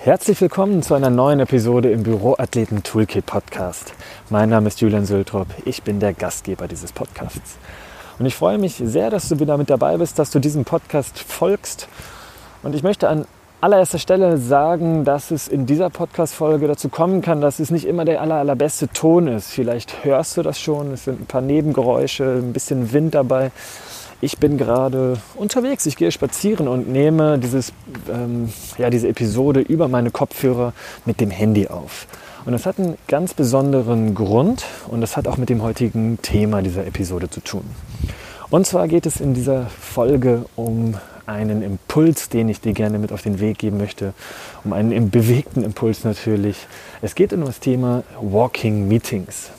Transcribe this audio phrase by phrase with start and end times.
[0.00, 3.92] Herzlich willkommen zu einer neuen Episode im Büroathleten Toolkit Podcast.
[4.30, 7.58] Mein Name ist Julian Sültrop, ich bin der Gastgeber dieses Podcasts.
[8.20, 11.18] Und ich freue mich sehr, dass du wieder mit dabei bist, dass du diesem Podcast
[11.18, 11.88] folgst.
[12.62, 13.26] Und ich möchte an
[13.60, 18.04] allererster Stelle sagen, dass es in dieser Podcast-Folge dazu kommen kann, dass es nicht immer
[18.04, 19.50] der aller, allerbeste Ton ist.
[19.50, 23.50] Vielleicht hörst du das schon, es sind ein paar Nebengeräusche, ein bisschen Wind dabei.
[24.20, 27.72] Ich bin gerade unterwegs, ich gehe spazieren und nehme dieses,
[28.12, 30.72] ähm, ja, diese Episode über meine Kopfhörer
[31.04, 32.08] mit dem Handy auf.
[32.44, 36.62] Und das hat einen ganz besonderen Grund und das hat auch mit dem heutigen Thema
[36.62, 37.62] dieser Episode zu tun.
[38.50, 43.12] Und zwar geht es in dieser Folge um einen Impuls, den ich dir gerne mit
[43.12, 44.14] auf den Weg geben möchte,
[44.64, 46.66] um einen bewegten Impuls natürlich.
[47.02, 49.50] Es geht um das Thema Walking Meetings.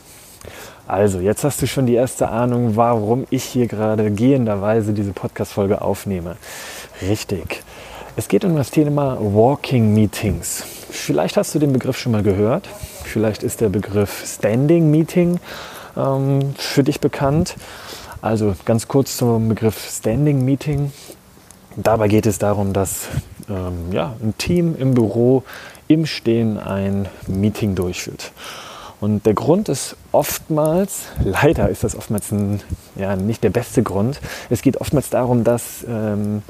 [0.90, 5.84] Also, jetzt hast du schon die erste Ahnung, warum ich hier gerade gehenderweise diese Podcast-Folge
[5.84, 6.36] aufnehme.
[7.08, 7.62] Richtig.
[8.16, 10.64] Es geht um das Thema Walking Meetings.
[10.90, 12.68] Vielleicht hast du den Begriff schon mal gehört.
[13.04, 15.40] Vielleicht ist der Begriff Standing Meeting
[15.96, 17.56] ähm, für dich bekannt.
[18.24, 20.92] Also ganz kurz zum Begriff Standing Meeting.
[21.76, 23.10] Dabei geht es darum, dass
[23.48, 25.44] ähm, ja, ein Team im Büro
[25.88, 28.32] im Stehen ein Meeting durchführt.
[29.00, 32.62] Und der Grund ist oftmals, leider ist das oftmals ein,
[32.96, 34.20] ja, nicht der beste Grund,
[34.50, 36.44] es geht oftmals darum, dass ähm,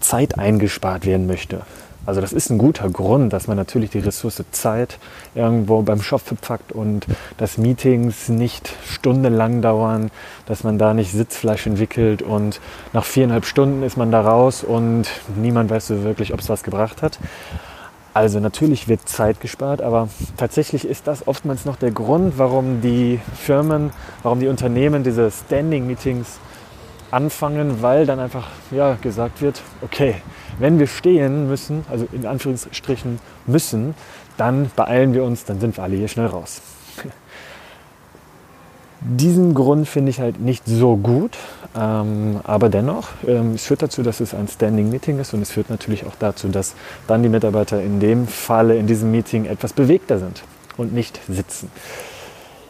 [0.00, 1.62] Zeit eingespart werden möchte.
[2.06, 4.98] Also das ist ein guter Grund, dass man natürlich die Ressource Zeit
[5.34, 7.06] irgendwo beim Schopf packt und
[7.38, 10.10] dass Meetings nicht stundenlang dauern,
[10.46, 12.60] dass man da nicht Sitzfleisch entwickelt und
[12.92, 16.62] nach viereinhalb Stunden ist man da raus und niemand weiß so wirklich, ob es was
[16.62, 17.18] gebracht hat.
[18.14, 23.20] Also natürlich wird Zeit gespart, aber tatsächlich ist das oftmals noch der Grund, warum die
[23.34, 23.90] Firmen,
[24.22, 26.38] warum die Unternehmen diese Standing Meetings
[27.10, 30.14] anfangen, weil dann einfach ja, gesagt wird, okay,
[30.60, 33.96] wenn wir stehen müssen, also in Anführungsstrichen müssen,
[34.36, 36.62] dann beeilen wir uns, dann sind wir alle hier schnell raus.
[39.06, 41.36] Diesen Grund finde ich halt nicht so gut,
[41.76, 45.50] ähm, aber dennoch, ähm, es führt dazu, dass es ein Standing Meeting ist und es
[45.50, 46.74] führt natürlich auch dazu, dass
[47.06, 50.42] dann die Mitarbeiter in dem Falle, in diesem Meeting etwas bewegter sind
[50.78, 51.70] und nicht sitzen.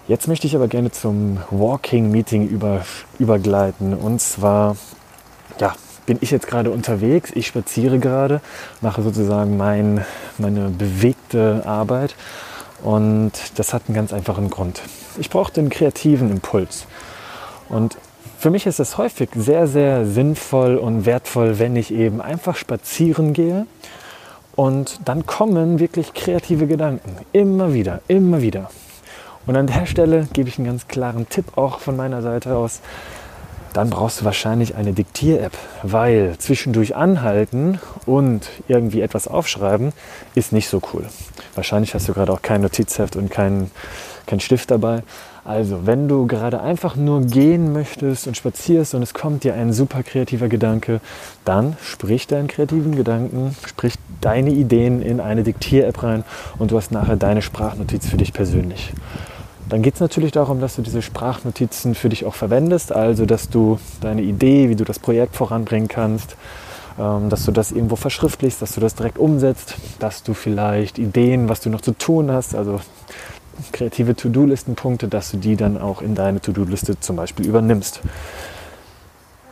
[0.08, 2.84] Jetzt möchte ich aber gerne zum Walking Meeting über,
[3.20, 4.76] übergleiten und zwar,
[5.60, 5.72] ja,
[6.04, 8.40] bin ich jetzt gerade unterwegs, ich spaziere gerade,
[8.80, 10.04] mache sozusagen mein,
[10.38, 12.16] meine bewegte Arbeit
[12.84, 14.82] und das hat einen ganz einfachen Grund.
[15.18, 16.86] Ich brauche den kreativen Impuls.
[17.68, 17.96] Und
[18.38, 23.32] für mich ist es häufig sehr, sehr sinnvoll und wertvoll, wenn ich eben einfach spazieren
[23.32, 23.66] gehe
[24.54, 27.16] und dann kommen wirklich kreative Gedanken.
[27.32, 28.70] Immer wieder, immer wieder.
[29.46, 32.80] Und an der Stelle gebe ich einen ganz klaren Tipp auch von meiner Seite aus
[33.74, 35.52] dann brauchst du wahrscheinlich eine Diktier-App,
[35.82, 39.92] weil zwischendurch anhalten und irgendwie etwas aufschreiben
[40.36, 41.04] ist nicht so cool.
[41.54, 43.70] Wahrscheinlich hast du gerade auch kein Notizheft und kein,
[44.26, 45.02] kein Stift dabei.
[45.44, 49.74] Also, wenn du gerade einfach nur gehen möchtest und spazierst und es kommt dir ein
[49.74, 51.00] super kreativer Gedanke,
[51.44, 56.24] dann sprich deinen kreativen Gedanken, sprich deine Ideen in eine Diktier-App rein
[56.58, 58.94] und du hast nachher deine Sprachnotiz für dich persönlich.
[59.68, 63.50] Dann geht es natürlich darum, dass du diese Sprachnotizen für dich auch verwendest, also dass
[63.50, 66.36] du deine Idee, wie du das Projekt voranbringen kannst,
[66.96, 71.60] dass du das irgendwo verschriftlichst, dass du das direkt umsetzt, dass du vielleicht Ideen, was
[71.60, 72.80] du noch zu tun hast, also
[73.72, 78.00] kreative To-Do-Listenpunkte, dass du die dann auch in deine To-Do-Liste zum Beispiel übernimmst.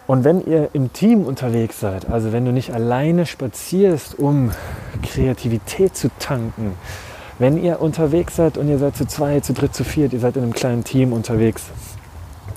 [0.06, 4.50] Und wenn ihr im Team unterwegs seid, also wenn du nicht alleine spazierst, um
[5.02, 6.74] Kreativität zu tanken,
[7.38, 10.36] wenn ihr unterwegs seid und ihr seid zu zwei, zu dritt, zu viert, ihr seid
[10.36, 11.64] in einem kleinen Team unterwegs,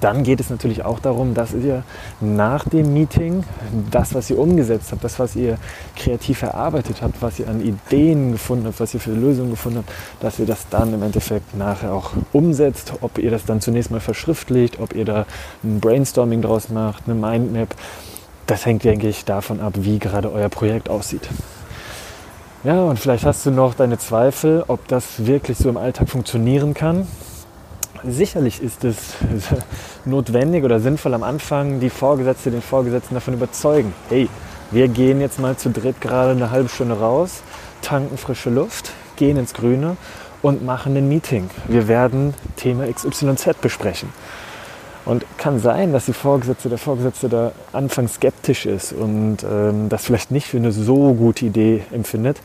[0.02, 1.84] dann geht es natürlich auch darum, dass ihr
[2.22, 3.44] nach dem Meeting
[3.92, 5.58] das, was ihr umgesetzt habt, das, was ihr
[5.96, 9.90] kreativ erarbeitet habt, was ihr an Ideen gefunden habt, was ihr für Lösungen gefunden habt,
[10.22, 14.00] dass ihr das dann im Endeffekt nachher auch umsetzt, ob ihr das dann zunächst mal
[14.00, 15.26] verschriftlicht, ob ihr da
[15.64, 17.76] ein Brainstorming draus macht, eine Mindmap.
[18.48, 21.28] Das hängt, denke ich, davon ab, wie gerade euer Projekt aussieht.
[22.64, 26.74] Ja, und vielleicht hast du noch deine Zweifel, ob das wirklich so im Alltag funktionieren
[26.74, 27.08] kann.
[28.08, 29.16] Sicherlich ist es
[30.06, 33.94] notwendig oder sinnvoll am Anfang, die Vorgesetzte, den Vorgesetzten davon überzeugen.
[34.10, 34.30] Hey,
[34.72, 37.42] wir gehen jetzt mal zu dritt gerade eine halbe Stunde raus,
[37.82, 39.98] tanken frische Luft, gehen ins Grüne
[40.44, 41.50] und machen ein Meeting.
[41.68, 44.10] Wir werden Thema XYZ besprechen.
[45.06, 50.06] Und kann sein, dass die Vorgesetzte, der Vorgesetzte da anfangs skeptisch ist und ähm, das
[50.06, 52.38] vielleicht nicht für eine so gute Idee empfindet.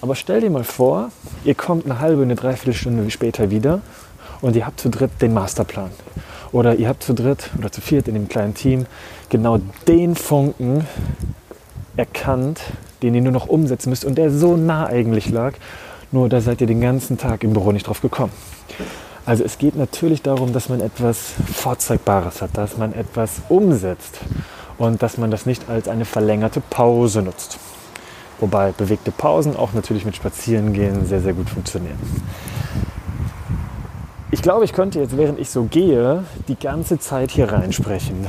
[0.00, 1.10] Aber stell dir mal vor,
[1.44, 3.80] ihr kommt eine halbe, eine Dreiviertelstunde später wieder
[4.40, 5.90] und ihr habt zu dritt den Masterplan.
[6.52, 8.86] Oder ihr habt zu dritt oder zu viert in dem kleinen Team
[9.28, 10.86] genau den Funken
[11.96, 12.60] erkannt,
[13.02, 15.54] den ihr nur noch umsetzen müsst und der so nah eigentlich lag.
[16.10, 18.32] Nur da seid ihr den ganzen Tag im Büro nicht drauf gekommen.
[19.26, 24.20] Also es geht natürlich darum, dass man etwas Vorzeigbares hat, dass man etwas umsetzt
[24.78, 27.58] und dass man das nicht als eine verlängerte Pause nutzt.
[28.40, 31.98] Wobei bewegte Pausen auch natürlich mit Spazierengehen sehr, sehr gut funktionieren.
[34.30, 38.26] Ich glaube, ich könnte jetzt, während ich so gehe, die ganze Zeit hier reinsprechen.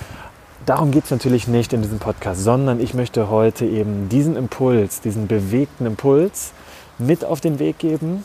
[0.66, 5.00] Darum geht es natürlich nicht in diesem Podcast, sondern ich möchte heute eben diesen Impuls,
[5.00, 6.50] diesen bewegten Impuls
[6.98, 8.24] mit auf den Weg geben.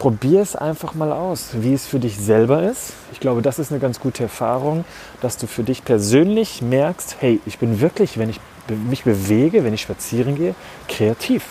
[0.00, 2.94] Probier es einfach mal aus, wie es für dich selber ist.
[3.12, 4.84] Ich glaube, das ist eine ganz gute Erfahrung,
[5.20, 8.40] dass du für dich persönlich merkst, hey, ich bin wirklich, wenn ich
[8.88, 10.56] mich bewege, wenn ich spazieren gehe,
[10.88, 11.44] kreativ.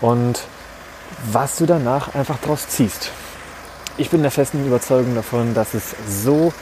[0.00, 0.40] Und
[1.30, 3.12] was du danach einfach daraus ziehst.
[4.00, 6.52] Ich bin der festen Überzeugung davon, dass es so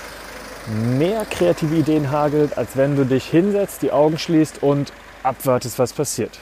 [0.97, 4.91] mehr kreative Ideen hagelt, als wenn du dich hinsetzt, die Augen schließt und
[5.23, 6.39] abwartest, was passiert.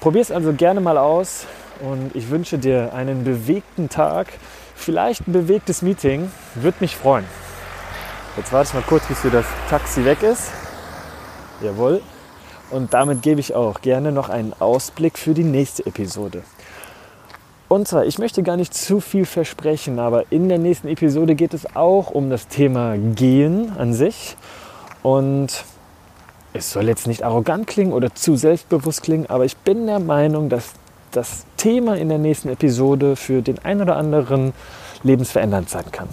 [0.00, 1.46] Probier es also gerne mal aus
[1.80, 4.26] und ich wünsche dir einen bewegten Tag,
[4.74, 7.24] vielleicht ein bewegtes Meeting, würde mich freuen.
[8.36, 10.50] Jetzt warte ich mal kurz, bis hier das Taxi weg ist.
[11.62, 12.02] Jawohl.
[12.70, 16.42] Und damit gebe ich auch gerne noch einen Ausblick für die nächste Episode.
[17.70, 21.54] Und zwar, ich möchte gar nicht zu viel versprechen, aber in der nächsten Episode geht
[21.54, 24.36] es auch um das Thema Gehen an sich.
[25.04, 25.64] Und
[26.52, 30.48] es soll jetzt nicht arrogant klingen oder zu selbstbewusst klingen, aber ich bin der Meinung,
[30.48, 30.72] dass
[31.12, 34.52] das Thema in der nächsten Episode für den einen oder anderen
[35.04, 36.08] lebensverändernd sein kann.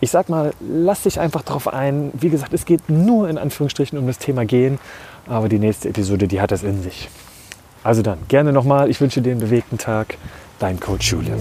[0.00, 2.10] Ich sag mal, lass dich einfach darauf ein.
[2.14, 4.80] Wie gesagt, es geht nur in Anführungsstrichen um das Thema Gehen,
[5.28, 7.08] aber die nächste Episode, die hat das in sich.
[7.84, 8.90] Also dann, gerne nochmal.
[8.90, 10.16] Ich wünsche dir einen bewegten Tag.
[10.58, 11.38] Dein Coach Julian.